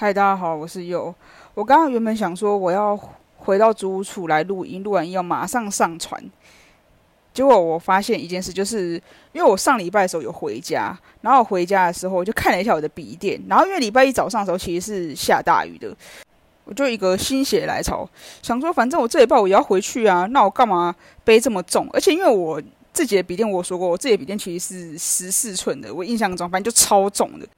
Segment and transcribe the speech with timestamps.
[0.00, 1.12] 嗨，大家好，我是佑。
[1.54, 2.96] 我刚刚原本想说我要
[3.36, 6.22] 回到租屋处来录音，录完音要马上上传。
[7.34, 8.92] 结果我发现一件事，就是
[9.32, 15.92] 因为我上礼拜的时候有回家，然后回家的时候我就看了一下我的笔电，然后因为礼拜一早上的时候其实是下大雨的，
[16.62, 18.08] 我就一个心血来潮，
[18.40, 20.94] 想说反正我这礼拜我也要回去啊，那我干嘛
[21.24, 21.88] 背这么重？
[21.92, 22.62] 而且因为我
[22.92, 27.48] 自己的笔电，我说过我自己的笔电其实是十四寸的，我印象中反正就超重的。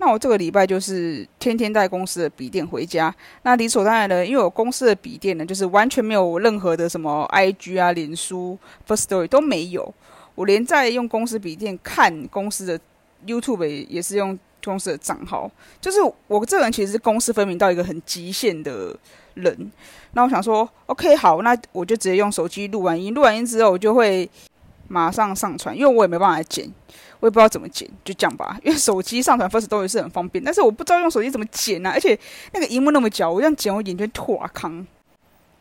[0.00, 9.92] 那我这个礼拜就是天天带公司的笔电回家，那理所当然的，因为我公司的笔电呢，就是完全没有任何的什么 IG 啊、脸书、First Story 都没有，
[10.34, 12.80] 我连在用公司笔电看公司的
[13.26, 18.96] YouTube 也是用公司的账号，就是我这个人其实是公私分明到一个很极限的
[19.34, 19.72] 人。
[20.12, 24.28] 那我想说，OK，好，那我就直接用手机录完音，录完音之后我就会
[24.88, 26.68] 马上上传，因为我也没办法剪。
[27.20, 28.56] 我也不知道怎么剪，就这样吧。
[28.62, 31.90] 因为手机上传 First 都是很方便，但是我不知道用手机怎么剪啊。
[31.90, 32.16] 而且
[32.52, 34.86] 那个荧幕那么小，我这样剪我眼睛拓康。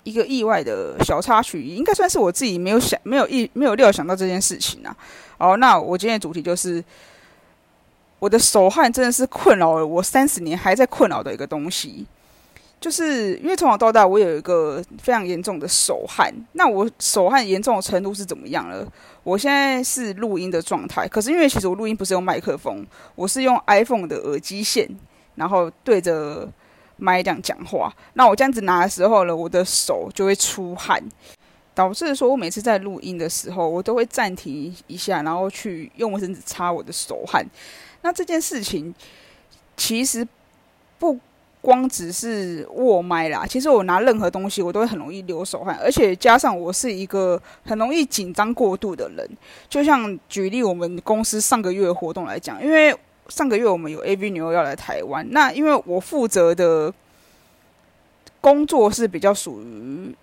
[0.03, 4.95] 一个意外的小插曲，应该算是我自己没有想、没有意、没有料想到这件事情啊。
[5.37, 6.81] 哦，那我今天的主题就是
[8.19, 12.05] 我的手汗真的是困扰了我三十年还在困扰的一个东西。
[12.79, 16.31] 就是因为从小到大，我有一个非常严重的手汗。
[16.53, 18.87] 那我手汗严重的程度是怎么样了？
[19.23, 24.87] 我现在是录音的状态，可是因为其实我录音不是用麦克风，我是用 iPhone 的耳机线，
[25.33, 26.47] 然后对着
[26.97, 27.91] 麦这样讲话。
[28.13, 31.03] 那我这样子拿的时候呢，我的手就会出汗，
[31.73, 37.43] 导致说我每次在录音的时候，我都会暂停一下，然后去用卫生纸擦我的手汗。
[38.03, 38.93] 那这件事情
[39.75, 40.25] 其实
[40.99, 41.19] 不。
[41.67, 49.29] 光只是握麦啦，其实我拿任何东西我都会很容易流手汗，而且加上我是一个很容易紧张过度的人。
[49.67, 52.95] 就像举例我们公司上个月的活动来讲，因为
[53.27, 56.93] 上个月我们有 AV 女优要来台湾，那因为我负责的
[58.39, 60.15] 工作是比较属于。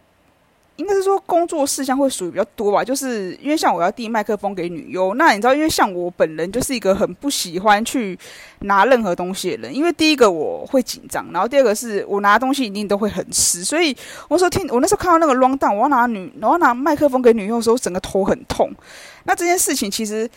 [1.04, 8.18] 说工作事项会属于比较多吧，就是因为像我要递麦克风给女优，那你知道，因为像我本人就是一个很不喜欢去
[8.60, 13.94] 拿任何东西的人，因为第一个我会紧张，然后第二个是我拿东西一定都会很湿，所以
[14.28, 18.70] 我说听我那时候看到那个 run down，我要拿女我要拿麦克风给女优的时候，整个头很痛。
[19.24, 20.28] 那这件事情其实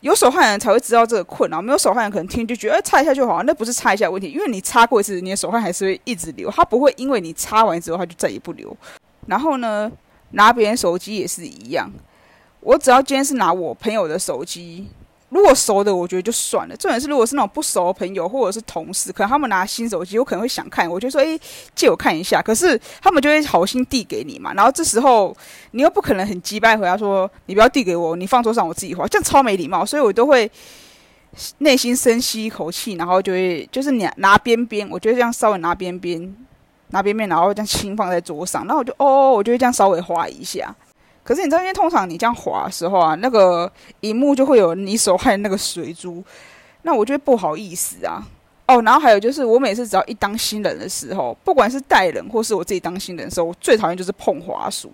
[0.00, 8.76] 有手汗的人才会知道这个困扰，没有手汗的人可能听就觉得哎擦一下就好，那不是擦一下问题，因为你擦过一次，你的手汗还是会一直流，它不会因为你擦完之后它就再也不流。
[9.26, 9.90] 然后呢，
[10.32, 11.90] 拿别人手机也是一样。
[12.60, 14.86] 我只要今天是拿我朋友的手机，
[15.28, 16.76] 如果熟的，我觉得就算了。
[16.76, 21.38] 重点是，如果是那种不熟的朋友或者是同事，可能他们拿新手机，我可能会想看，我就说：“诶，
[21.74, 24.52] 借我看一下。”可是他们就会好心递给你嘛。
[24.54, 25.34] 然后这时候
[25.70, 29.86] 你又不可能很击败回答说：“你不要递给我，你放桌上，我自己划。”这样超没礼貌。
[29.86, 30.50] 所以我都会
[31.58, 36.34] 内心深吸一口气，然后就会就是拿拿边边，我觉得这样稍微拿边边。
[36.90, 40.74] 拿边面，然后这样轻放在桌上，然后我就哦，我就会这样稍微滑一下。
[41.22, 46.24] 可是你知道，因为通常你这样滑的时候啊，那个荧幕就会有你手汗那个水珠，
[46.82, 48.26] 那我觉得不好意思啊。
[48.66, 54.92] 哦，然后还有就是，我每次只要一当新人的时候，不管是带人或是我自己当新人的时候，我最讨厌就是碰滑鼠。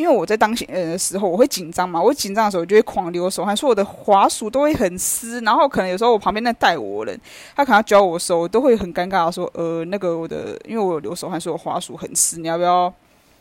[0.00, 5.38] 因为我在当新人的时候，我会紧张嘛，我紧张的时候就会狂流手汗，所以我的滑鼠都会很湿。
[5.40, 7.20] 然后可能有时候我旁边那带我人，
[7.54, 12.92] 他可能教我的时候，我都会很尴尬的说：“呃，那个我的，因为我有流手汗，所以我滑鼠很湿，你要不要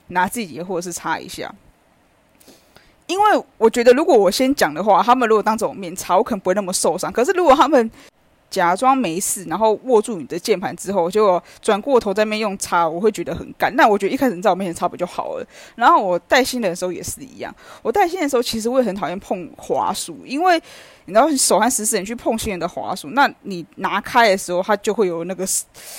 [0.08, 1.50] 拿自己或者是擦一下？”
[3.08, 7.12] 因为我觉得如果我先讲的话，他们如果当着我面擦，我可能不会那么受伤。
[7.12, 7.90] 可是如果他们
[8.50, 13.74] 假装没事，然后握住你的键盘之后，结果转过头在那边用擦，我会觉得很干。
[13.76, 15.46] 那我觉得一开始你在我面前擦不就好了？
[15.76, 17.54] 然后我带新人的时候也是一样。
[17.82, 20.62] 我带新的时候，其实我也很讨厌碰滑鼠，因为
[21.06, 25.46] 你知道手汗湿湿，你去碰新人的滑鼠，那你拿开的时候，它就会有那个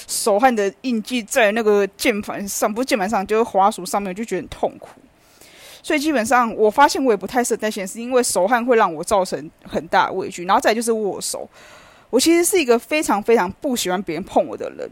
[0.09, 4.89] 手汗的印记在那个键盘上，不是键盘上，就是滑鼠上面，就觉得很痛苦。
[5.83, 10.45] 所以基本上，我发现我也不太适合带新，是因为手汗会让我造成很大的畏惧。
[10.45, 11.49] 然后再就是握手。
[12.11, 14.91] 我其实是一个非常非常不喜欢别人碰我的人。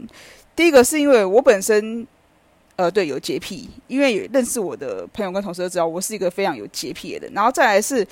[0.55, 2.05] 第一个是因为我本身，
[2.75, 7.33] 呃，对，有洁癖，因为认识我的朋友跟同事都知道我是一个非常有洁癖的人。
[7.33, 8.05] 然后再来是，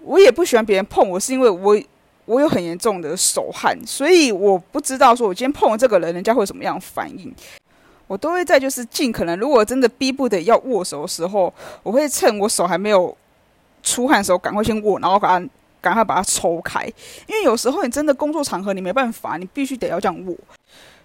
[0.00, 1.80] 我也不喜欢别人碰我，是因为我
[2.24, 7.32] 我有很严重的手汗，所以我不知道说我今天碰了这个人，人家会什么样的反应。
[8.06, 11.52] 我都会在就是尽可能，如果真的逼不得要握手的时候，
[11.82, 13.16] 我会趁我手还没有
[13.82, 15.48] 出汗的时候，赶快先握，然后把它。
[15.82, 16.86] 赶快把它抽开，
[17.26, 20.34] 因为有时候你真的工作场合你没办法，你必须得要这样握。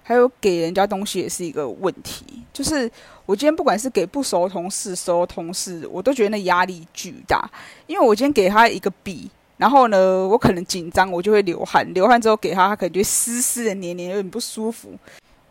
[0.04, 2.90] 还有给人家东西也是一个问题，就是
[3.26, 7.50] 我今天不管是给不熟同事、熟同事，我都觉得那压力巨大。
[7.88, 14.98] 因为我今天给他一个笔，然后呢，我可能紧张，我就会流汗，流汗之后给他，他可能就湿湿的、黏黏，有点不舒服。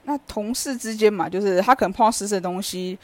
[0.04, 2.98] 那同事之间嘛，就是他可能碰到湿湿的东西，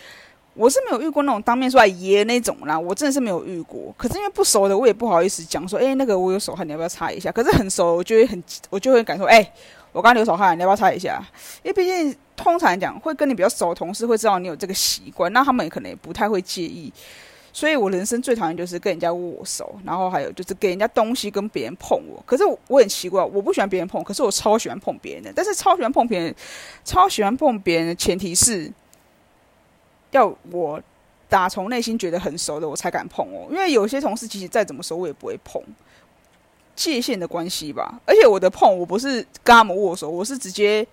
[0.55, 3.95] 我是没有遇过那种当面说来噎那种啦，我真的是没有遇过。
[3.97, 7.33] 可是因为不熟的，我也不好意思讲说，哎，那个我有手汗，你要不要擦一下？
[7.33, 9.53] 可是很熟，我就会很，我就会感受，哎，
[9.93, 11.23] 我刚流手汗，你要不要擦一下？
[11.63, 16.93] 因为毕竟通常来讲，会跟你比较熟的同事会知道你有这个习惯，那他们可能也不太会介意。
[17.55, 22.23] 所以我人生最讨厌就是跟人家握手，然后还有就是给人家东西跟别人碰我。
[22.25, 25.31] 可是我很奇怪，我不喜欢别人碰，可是我超喜欢碰别人的。
[25.35, 26.35] 但是超喜欢碰别人，
[26.83, 28.73] 超喜欢碰别人的前提是
[30.12, 30.81] 要我
[31.29, 33.49] 打从内心觉得很熟的我才敢碰哦。
[33.50, 35.61] 因为有些同事其实再怎么熟我也不会碰，
[36.76, 38.00] 界限的关系吧。
[38.06, 40.87] 而且我的碰我不是跟他们握手，我是直接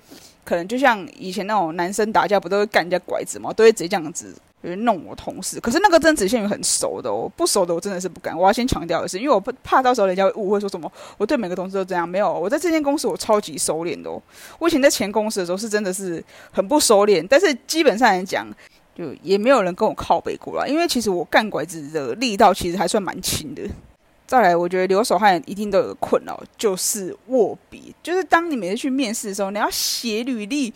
[0.44, 3.54] 可能就像以前那种男生打架不都会干人家拐子吗？
[3.54, 4.36] 都会直接这样子。
[4.62, 8.38] 有人弄我同事，可是那个真只限于很熟的哦，不熟的我真的是不敢。
[8.38, 12.08] 我要先强调的是，因为我不怕到时候人家误会说什么，我对每个同事都这样。
[12.08, 14.12] 没有，我在这间公司我超级收敛的。
[14.60, 18.46] 我以前在前公司的时候是真的是很不收敛，但是基本上来讲，
[19.00, 20.68] 就也没有人跟我靠背过来。
[20.68, 23.64] 因为其实我干拐子的力道其实还算蛮轻的。
[24.28, 27.96] 再来，我觉得留守汉一定都有个困扰，就是握笔。
[28.04, 30.74] 就是当你每次去面试的时候，你要写履历。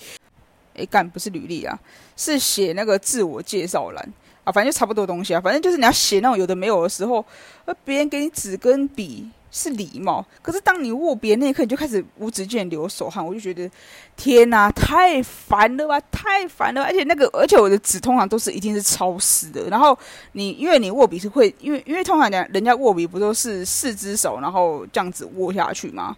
[0.75, 1.80] 哎，干不是履历啊，
[2.18, 7.24] 是写那个自我介绍栏啊，反正就差不多东西啊，反正就是你要写那种有的没有的时候，
[7.66, 13.70] 而别人给你纸跟笔是礼貌，可是当你握别人那一刻，你就开始无止境流手汗，我就觉得
[14.18, 19.96] 天哪，太烦了吧，太烦了，而且那个，而且我的纸通常都是一定是超湿的，然后
[20.32, 26.18] 你因为你握笔是会，因为因为通常讲人家握笔不都是四只手，然后这样子握下去吗？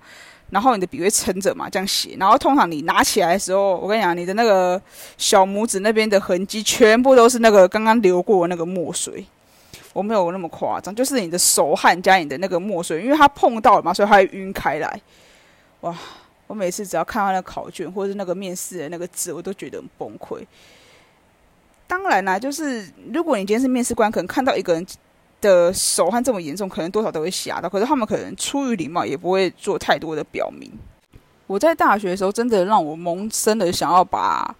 [0.50, 2.16] 然后你的笔会撑着嘛，这样写。
[2.18, 4.81] 然后通常你拿起来的时候，我跟你讲，你的那个
[5.18, 9.26] 小拇指那边的痕迹全部都是那个刚刚流过那个墨水。
[9.95, 15.01] 我没有那么夸张，就是你的手汗加你的那个墨水，因为它碰到了嘛，所以它会晕开来。
[15.80, 15.95] 哇！
[16.47, 20.45] 我每次只要看到那考卷或者是那个面试的那个字，我都觉得很崩溃。
[21.88, 24.86] 当然啦，就是如果你今天是面试官，可能看到一个人。
[25.42, 27.69] 的手汗这么严重，可能多少都会吓到。
[27.69, 30.71] 可是他们可能出于礼貌，也不会做太多的表明。
[31.45, 34.56] 我在大学的时候，真的让我萌生了想要把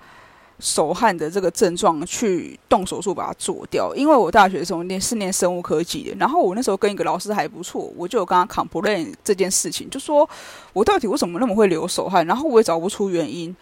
[0.60, 3.94] 手汗的这个症状去动手术把它做掉。
[3.96, 10.30] 因为我大学的时候念是念生物科技的，然后我那时候跟一个老师还不错，我就有跟他 complain 这件事情，就说
[10.74, 13.56] 我到底为什么那么会流手汗，然后我也找不出原因。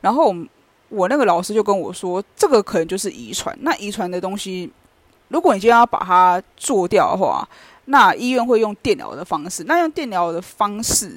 [0.00, 0.34] 然后
[0.88, 3.56] 我那个老师就跟我说，这个可能就是遗传。
[3.60, 4.70] 那遗传的东西。
[5.28, 7.48] 如果你今天要把它做掉的话，
[7.86, 9.64] 那医院会用电疗的方式。
[9.64, 11.10] 那用电疗的方式，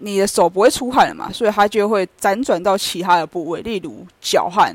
[0.00, 1.30] 你的手不会出汗了嘛？
[1.32, 4.74] 所以它就会辗转到其他的部位，例如脚汗，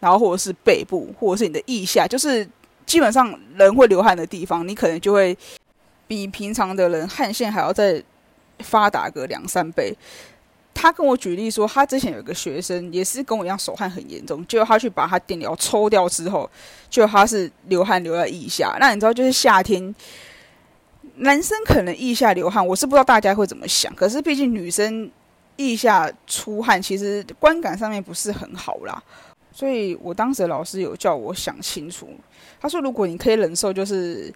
[0.00, 2.46] 然后或者是背部，或者是你的腋下，就是
[2.84, 5.36] 基本上人会流汗的地方，你可能就会
[6.06, 8.02] 比平常的人汗腺还要再
[8.60, 9.96] 发达个两三倍。
[10.78, 16.48] 他跟我举例说，他之前有一个学生也是跟我一样手汗很严重，结果他去把他电疗抽掉之后，
[16.90, 18.76] 就他是流汗流在腋下。
[18.78, 19.94] 那你知道，就是夏天
[21.16, 23.94] 男生可能腋下流汗，我是不知道大家会怎么想。
[23.94, 25.10] 可是毕竟女生
[25.56, 29.02] 腋下出汗，其实观感上面不是很好啦。
[29.52, 32.08] 所以我当时老师有叫我想清楚，
[32.60, 34.32] 他说如果你可以忍受，就是。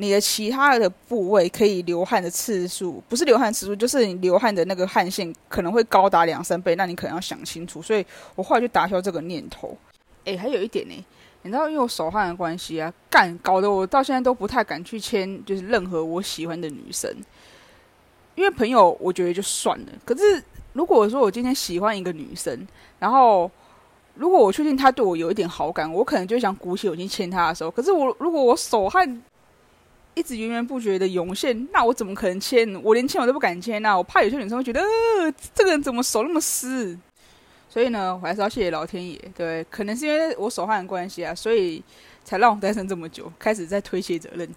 [0.00, 7.82] 你的其他的部位可以流汗的次数，不是流汗次数，就是你流汗的那个汗腺可能会高达两三倍，那你可能要想清楚。
[7.82, 9.76] 所以我后来就打消这个念头。
[10.22, 11.04] 诶，还有一点呢，
[11.42, 17.10] 你知道，因为我手汗的关系啊，干搞得我到现在都不太敢去牵，就是任何我喜欢的女生。
[18.34, 19.86] 因为朋友，我觉得就算了。
[20.04, 20.42] 可是
[20.72, 22.66] 如果说我今天喜欢一个女生，
[22.98, 23.50] 然后
[24.14, 27.70] 如果我确定她对我有一点好感，我可能就想鼓起勇气牵她的时候。
[27.70, 29.22] 可是我如果我手汗，
[30.14, 32.80] 一直源源不绝的涌现，那我怎么可能签？
[32.82, 36.98] 我连签我都不敢签呐，我怕有些女生会觉得，呃，这个人怎么手那么湿？
[37.68, 41.82] 所以呢，我还是要谢谢老天爷，对，可能是因为我手汗的关系啊，所以
[42.24, 44.48] 才让我单身这么久，开始在推卸责任。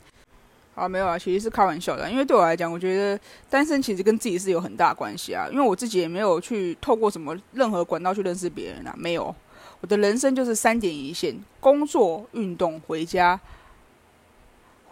[0.73, 9.35] 好，没有啊，其实是开玩笑的，因为对我来讲，我觉得单身其实跟自己是有很大关系啊，因为我自己也没有去透过什么任何管道去认识别人啊，没有，
[9.81, 13.39] 我的人生就是三点一线：工作、运动、回家。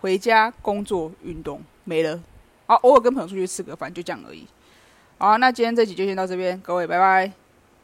[0.01, 2.17] 回家工作运动没了，
[2.65, 4.47] 好，偶尔跟朋友出去吃个饭，就这样而已。
[5.17, 7.48] 好，那今天这集就先到这边，各位拜拜。